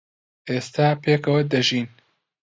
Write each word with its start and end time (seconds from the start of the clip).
ئێستا 0.49 0.87
پێکەوە 1.03 1.41
دەژین. 1.51 1.87